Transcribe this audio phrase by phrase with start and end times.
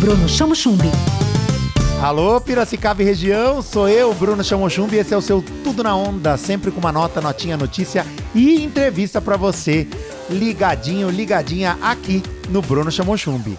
[0.00, 0.90] Bruno Chamo Chumbi.
[2.02, 6.38] Alô, Piracicaba e região, sou eu, Bruno Chamochumbi, esse é o seu Tudo na Onda,
[6.38, 9.86] sempre com uma nota, notinha, notícia e entrevista para você,
[10.30, 13.58] ligadinho, ligadinha aqui no Bruno Chamochumbi.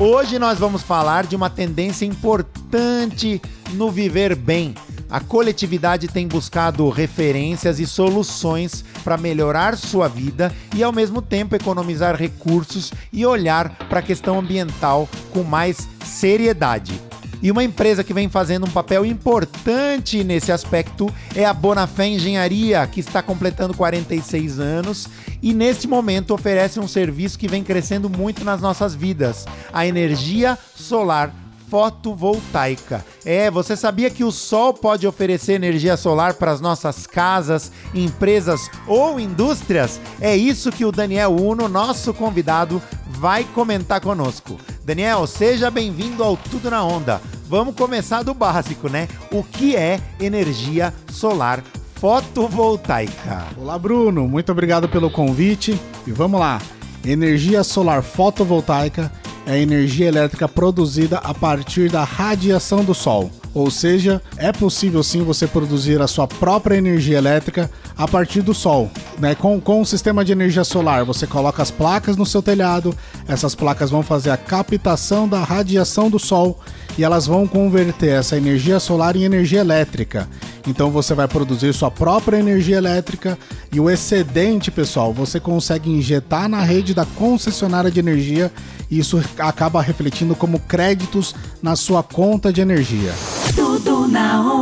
[0.00, 3.40] Hoje nós vamos falar de uma tendência importante
[3.74, 4.74] no viver bem.
[5.12, 11.54] A coletividade tem buscado referências e soluções para melhorar sua vida e, ao mesmo tempo,
[11.54, 16.98] economizar recursos e olhar para a questão ambiental com mais seriedade.
[17.42, 22.86] E uma empresa que vem fazendo um papel importante nesse aspecto é a Bonafé Engenharia,
[22.86, 25.08] que está completando 46 anos
[25.42, 29.44] e neste momento oferece um serviço que vem crescendo muito nas nossas vidas:
[29.74, 31.41] a energia solar
[31.72, 33.02] fotovoltaica.
[33.24, 38.70] É, você sabia que o sol pode oferecer energia solar para as nossas casas, empresas
[38.86, 39.98] ou indústrias?
[40.20, 44.58] É isso que o Daniel Uno, nosso convidado, vai comentar conosco.
[44.84, 47.22] Daniel, seja bem-vindo ao Tudo na Onda.
[47.48, 49.08] Vamos começar do básico, né?
[49.30, 53.46] O que é energia solar fotovoltaica?
[53.56, 54.28] Olá, Bruno.
[54.28, 55.80] Muito obrigado pelo convite.
[56.06, 56.60] E vamos lá.
[57.02, 59.10] Energia solar fotovoltaica
[59.46, 63.30] é energia elétrica produzida a partir da radiação do sol.
[63.54, 68.54] Ou seja, é possível sim você produzir a sua própria energia elétrica a partir do
[68.54, 68.90] sol.
[69.18, 69.34] Né?
[69.34, 72.96] Com, com o sistema de energia solar, você coloca as placas no seu telhado,
[73.28, 76.58] essas placas vão fazer a captação da radiação do sol
[76.96, 80.28] e elas vão converter essa energia solar em energia elétrica.
[80.70, 83.38] Então você vai produzir sua própria energia elétrica
[83.72, 88.52] e o excedente, pessoal, você consegue injetar na rede da concessionária de energia
[88.90, 93.12] e isso acaba refletindo como créditos na sua conta de energia.
[93.54, 94.61] Tudo na onda.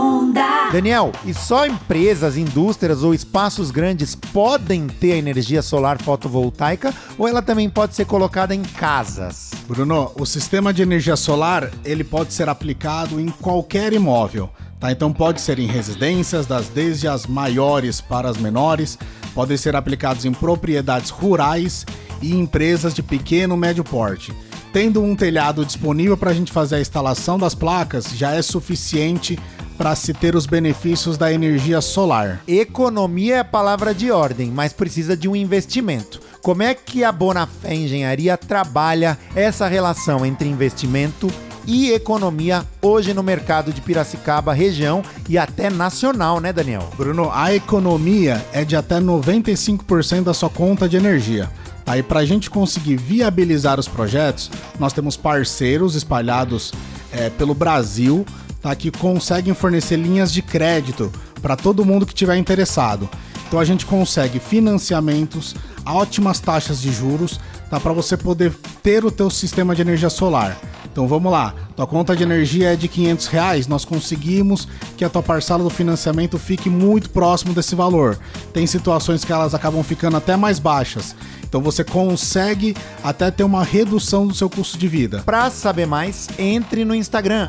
[0.72, 7.42] Daniel, e só empresas, indústrias ou espaços grandes podem ter energia solar fotovoltaica ou ela
[7.42, 9.50] também pode ser colocada em casas?
[9.66, 14.48] Bruno, o sistema de energia solar ele pode ser aplicado em qualquer imóvel.
[14.78, 18.96] Tá, então pode ser em residências, das desde as maiores para as menores,
[19.34, 21.84] podem ser aplicados em propriedades rurais
[22.22, 24.32] e empresas de pequeno médio porte.
[24.72, 29.36] Tendo um telhado disponível para a gente fazer a instalação das placas, já é suficiente
[29.80, 32.42] para se ter os benefícios da energia solar.
[32.46, 36.20] Economia é a palavra de ordem, mas precisa de um investimento.
[36.42, 41.28] Como é que a Bonafé Engenharia trabalha essa relação entre investimento
[41.66, 46.86] e economia hoje no mercado de Piracicaba, região e até nacional, né, Daniel?
[46.94, 51.48] Bruno, a economia é de até 95% da sua conta de energia.
[51.86, 56.70] Aí, para a gente conseguir viabilizar os projetos, nós temos parceiros espalhados
[57.10, 58.26] é, pelo Brasil
[58.60, 61.10] tá, que conseguem fornecer linhas de crédito
[61.40, 63.08] para todo mundo que tiver interessado.
[63.48, 69.10] Então a gente consegue financiamentos, ótimas taxas de juros, tá, para você poder ter o
[69.10, 70.56] teu sistema de energia solar.
[70.92, 74.66] Então vamos lá, tua conta de energia é de 500 reais, nós conseguimos
[74.96, 78.18] que a tua parcela do financiamento fique muito próximo desse valor.
[78.52, 81.14] Tem situações que elas acabam ficando até mais baixas.
[81.50, 85.24] Então você consegue até ter uma redução do seu custo de vida.
[85.26, 87.48] Para saber mais, entre no Instagram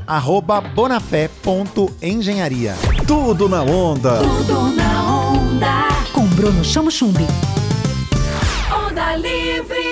[0.73, 2.75] @bonafé.engenharia.
[3.05, 4.17] Tudo na onda.
[4.17, 5.87] Tudo na onda.
[6.13, 7.27] Com Bruno Chamo Chumbi.
[8.73, 9.90] Onda Livre.